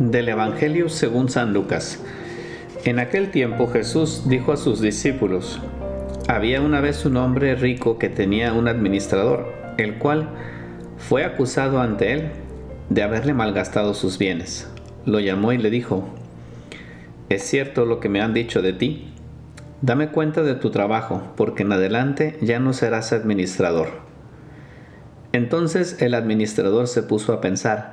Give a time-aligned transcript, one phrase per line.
[0.00, 2.02] Del Evangelio según San Lucas.
[2.86, 5.60] En aquel tiempo Jesús dijo a sus discípulos,
[6.26, 10.30] había una vez un hombre rico que tenía un administrador, el cual
[10.96, 12.30] fue acusado ante él
[12.88, 14.70] de haberle malgastado sus bienes.
[15.04, 16.08] Lo llamó y le dijo,
[17.28, 19.12] ¿es cierto lo que me han dicho de ti?
[19.82, 23.88] Dame cuenta de tu trabajo, porque en adelante ya no serás administrador.
[25.34, 27.92] Entonces el administrador se puso a pensar,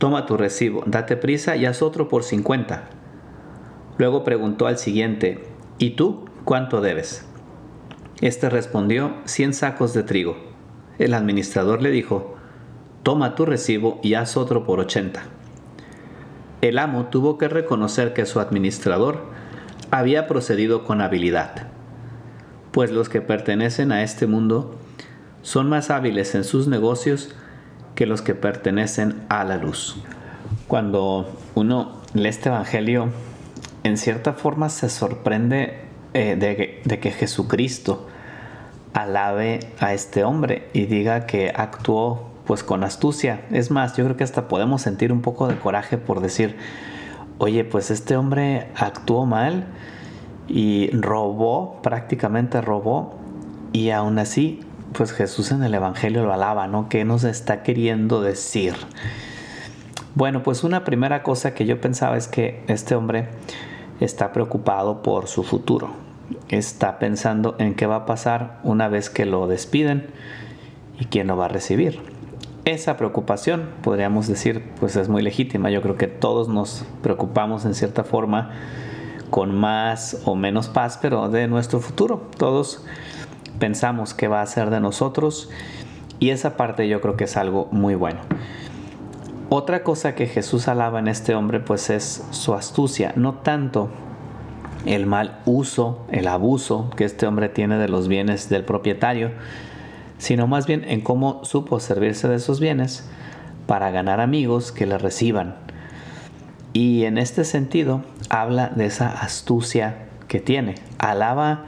[0.00, 2.84] Toma tu recibo, date prisa y haz otro por cincuenta.
[3.98, 5.44] Luego preguntó al siguiente,
[5.76, 7.26] ¿y tú cuánto debes?
[8.22, 10.38] Este respondió, cien sacos de trigo.
[10.98, 12.34] El administrador le dijo,
[13.02, 15.24] Toma tu recibo y haz otro por ochenta.
[16.62, 19.26] El amo tuvo que reconocer que su administrador
[19.90, 21.68] había procedido con habilidad,
[22.72, 24.78] pues los que pertenecen a este mundo
[25.42, 27.34] son más hábiles en sus negocios
[28.00, 29.94] que los que pertenecen a la luz.
[30.68, 33.10] Cuando uno lee este Evangelio,
[33.84, 35.82] en cierta forma se sorprende
[36.14, 38.08] eh, de, que, Jesucristo
[38.94, 43.42] alabe a este hombre y diga que actuó pues con astucia.
[43.50, 46.56] Es más, yo creo que hasta podemos sentir un poco de coraje por decir,
[47.36, 49.66] oye, pues este hombre actuó mal
[50.48, 53.18] y robó, prácticamente robó,
[53.74, 54.60] y aún así
[54.92, 56.88] pues Jesús en el Evangelio lo alaba, ¿no?
[56.88, 58.74] ¿Qué nos está queriendo decir?
[60.14, 63.28] Bueno, pues una primera cosa que yo pensaba es que este hombre
[64.00, 65.90] está preocupado por su futuro.
[66.48, 70.08] Está pensando en qué va a pasar una vez que lo despiden
[70.98, 72.00] y quién lo va a recibir.
[72.64, 75.70] Esa preocupación, podríamos decir, pues es muy legítima.
[75.70, 78.50] Yo creo que todos nos preocupamos en cierta forma
[79.30, 82.28] con más o menos paz, pero de nuestro futuro.
[82.36, 82.84] Todos
[83.60, 85.48] pensamos que va a ser de nosotros
[86.18, 88.20] y esa parte yo creo que es algo muy bueno.
[89.48, 93.90] Otra cosa que Jesús alaba en este hombre pues es su astucia, no tanto
[94.86, 99.30] el mal uso, el abuso que este hombre tiene de los bienes del propietario,
[100.18, 103.08] sino más bien en cómo supo servirse de esos bienes
[103.66, 105.56] para ganar amigos que le reciban.
[106.72, 110.76] Y en este sentido habla de esa astucia que tiene.
[110.98, 111.66] Alaba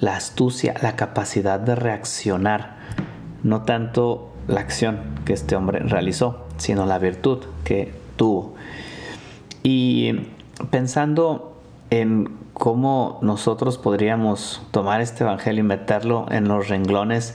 [0.00, 2.76] la astucia, la capacidad de reaccionar,
[3.42, 8.54] no tanto la acción que este hombre realizó, sino la virtud que tuvo.
[9.62, 10.28] Y
[10.70, 11.60] pensando
[11.90, 17.34] en cómo nosotros podríamos tomar este evangelio y meterlo en los renglones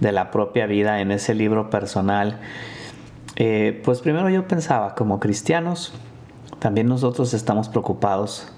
[0.00, 2.40] de la propia vida, en ese libro personal,
[3.36, 5.92] eh, pues primero yo pensaba, como cristianos,
[6.58, 8.48] también nosotros estamos preocupados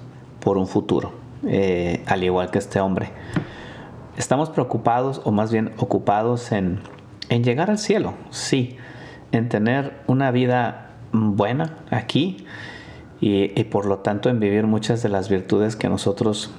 [0.41, 1.13] por un futuro,
[1.47, 3.11] eh, al igual que este hombre.
[4.17, 6.81] Estamos preocupados o más bien ocupados en,
[7.29, 8.77] llegar al cielo, sí,
[9.33, 12.45] en tener una vida buena aquí
[13.21, 16.51] y, por lo tanto en vivir muchas de las virtudes que nosotros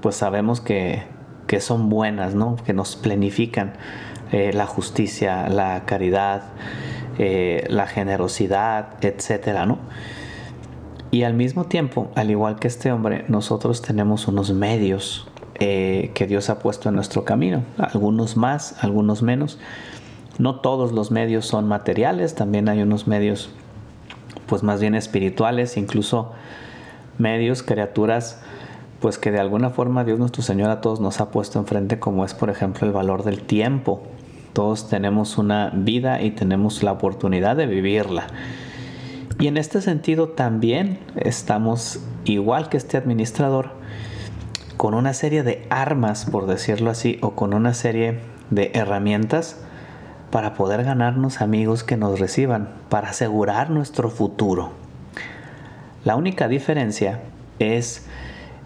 [0.00, 1.02] pues sabemos que,
[1.60, 2.56] son buenas, ¿no?
[2.56, 3.74] que nos planifican
[4.32, 6.42] eh, la justicia, la caridad,
[7.18, 9.78] eh, la generosidad, etcétera, ¿no?
[11.14, 15.28] Y al mismo tiempo, al igual que este hombre, nosotros tenemos unos medios
[15.60, 19.60] eh, que Dios ha puesto en nuestro camino, algunos más, algunos menos.
[20.38, 23.50] No todos los medios son materiales, también hay unos medios
[24.48, 26.32] pues más bien espirituales, incluso
[27.16, 28.42] medios, criaturas,
[28.98, 32.24] pues que de alguna forma Dios nuestro Señor a todos nos ha puesto enfrente, como
[32.24, 34.02] es por ejemplo el valor del tiempo.
[34.52, 38.26] Todos tenemos una vida y tenemos la oportunidad de vivirla.
[39.38, 43.70] Y en este sentido también estamos, igual que este administrador,
[44.76, 48.20] con una serie de armas, por decirlo así, o con una serie
[48.50, 49.58] de herramientas
[50.30, 54.72] para poder ganarnos amigos que nos reciban, para asegurar nuestro futuro.
[56.04, 57.20] La única diferencia
[57.58, 58.06] es,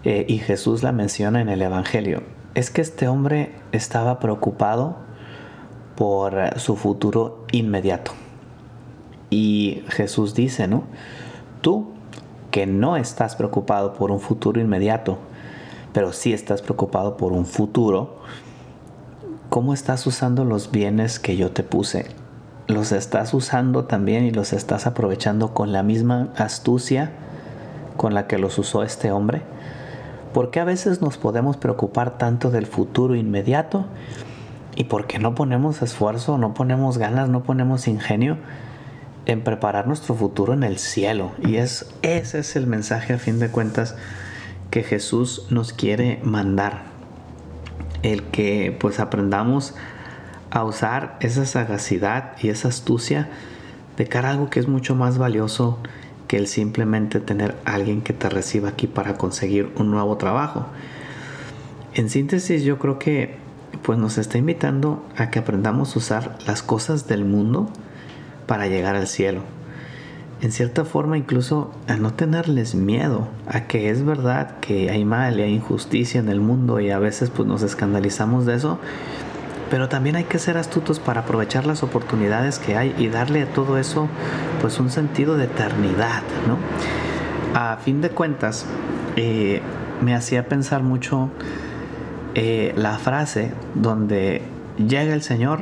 [0.03, 2.23] eh, y Jesús la menciona en el Evangelio,
[2.55, 4.97] es que este hombre estaba preocupado
[5.95, 8.13] por su futuro inmediato.
[9.29, 10.83] Y Jesús dice, ¿no?
[11.61, 11.87] Tú
[12.51, 15.17] que no estás preocupado por un futuro inmediato,
[15.93, 18.17] pero si estás preocupado por un futuro,
[19.49, 22.07] ¿cómo estás usando los bienes que yo te puse?
[22.67, 27.11] ¿Los estás usando también y los estás aprovechando con la misma astucia
[27.97, 29.41] con la que los usó este hombre?
[30.33, 33.85] ¿Por qué a veces nos podemos preocupar tanto del futuro inmediato?
[34.75, 38.37] ¿Y por qué no ponemos esfuerzo, no ponemos ganas, no ponemos ingenio
[39.31, 41.31] en preparar nuestro futuro en el cielo?
[41.45, 43.95] Y es, ese es el mensaje a fin de cuentas
[44.71, 46.83] que Jesús nos quiere mandar.
[48.01, 49.75] El que pues aprendamos
[50.51, 53.29] a usar esa sagacidad y esa astucia
[53.97, 55.79] de cara a algo que es mucho más valioso
[56.27, 60.67] que el simplemente tener alguien que te reciba aquí para conseguir un nuevo trabajo.
[61.95, 63.37] En síntesis, yo creo que
[63.81, 67.71] pues nos está invitando a que aprendamos a usar las cosas del mundo
[68.49, 69.41] para llegar al cielo.
[70.41, 75.39] En cierta forma, incluso a no tenerles miedo a que es verdad que hay mal
[75.39, 78.79] y hay injusticia en el mundo y a veces pues nos escandalizamos de eso,
[79.69, 83.53] pero también hay que ser astutos para aprovechar las oportunidades que hay y darle a
[83.53, 84.07] todo eso
[84.61, 86.57] pues un sentido de eternidad, ¿no?
[87.53, 88.65] A fin de cuentas,
[89.15, 89.61] eh,
[90.01, 91.29] me hacía pensar mucho
[92.33, 94.41] eh, la frase donde
[94.77, 95.59] llega el Señor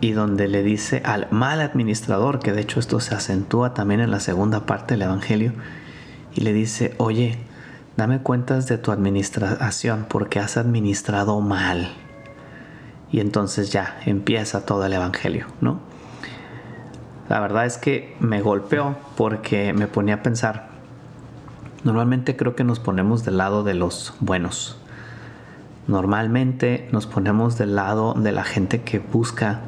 [0.00, 4.10] y donde le dice al mal administrador, que de hecho esto se acentúa también en
[4.10, 5.52] la segunda parte del Evangelio,
[6.34, 7.38] y le dice, oye,
[7.96, 11.90] dame cuentas de tu administración porque has administrado mal
[13.12, 15.80] y entonces ya empieza todo el Evangelio, ¿no?
[17.28, 20.68] La verdad es que me golpeó porque me ponía a pensar,
[21.84, 24.78] normalmente creo que nos ponemos del lado de los buenos,
[25.86, 29.60] normalmente nos ponemos del lado de la gente que busca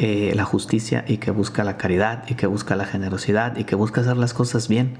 [0.00, 3.76] eh, la justicia y que busca la caridad y que busca la generosidad y que
[3.76, 4.94] busca hacer las cosas bien.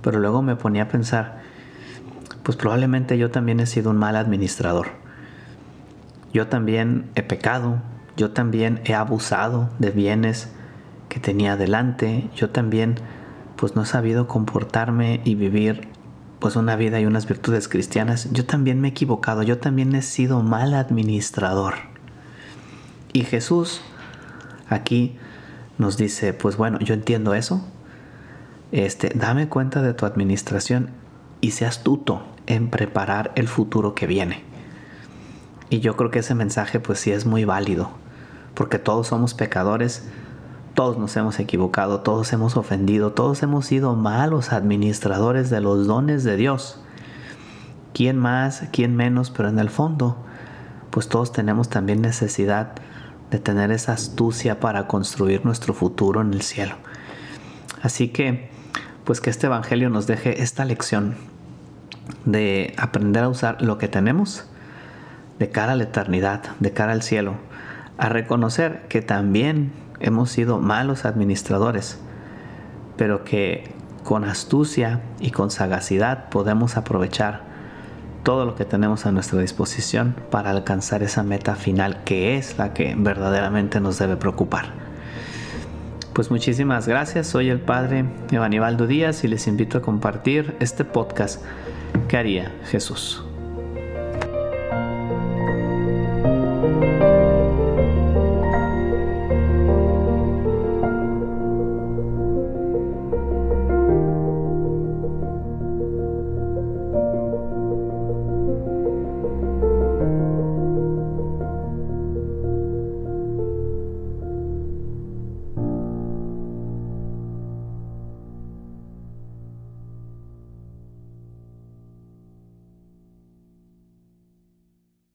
[0.00, 1.42] Pero luego me ponía a pensar,
[2.42, 5.00] pues probablemente yo también he sido un mal administrador
[6.32, 7.82] yo también he pecado,
[8.16, 10.48] yo también he abusado de bienes
[11.08, 12.96] que tenía delante, yo también
[13.56, 15.88] pues no he sabido comportarme y vivir
[16.38, 20.02] pues una vida y unas virtudes cristianas, yo también me he equivocado, yo también he
[20.02, 21.89] sido mal administrador.
[23.12, 23.80] Y Jesús
[24.68, 25.18] aquí
[25.78, 27.64] nos dice, pues bueno, yo entiendo eso.
[28.72, 30.90] Este, dame cuenta de tu administración
[31.40, 34.44] y sé astuto en preparar el futuro que viene.
[35.70, 37.90] Y yo creo que ese mensaje pues sí es muy válido,
[38.54, 40.04] porque todos somos pecadores,
[40.74, 46.24] todos nos hemos equivocado, todos hemos ofendido, todos hemos sido malos administradores de los dones
[46.24, 46.80] de Dios.
[47.92, 49.30] ¿Quién más, quién menos?
[49.30, 50.16] Pero en el fondo,
[50.90, 52.72] pues todos tenemos también necesidad
[53.30, 56.74] de tener esa astucia para construir nuestro futuro en el cielo.
[57.82, 58.50] Así que,
[59.04, 61.16] pues que este Evangelio nos deje esta lección
[62.24, 64.44] de aprender a usar lo que tenemos
[65.38, 67.34] de cara a la eternidad, de cara al cielo,
[67.96, 71.98] a reconocer que también hemos sido malos administradores,
[72.96, 73.74] pero que
[74.04, 77.49] con astucia y con sagacidad podemos aprovechar
[78.22, 82.74] todo lo que tenemos a nuestra disposición para alcanzar esa meta final que es la
[82.74, 84.72] que verdaderamente nos debe preocupar.
[86.12, 91.42] Pues muchísimas gracias, soy el Padre Evanibaldo Díaz y les invito a compartir este podcast
[92.08, 93.24] que haría Jesús.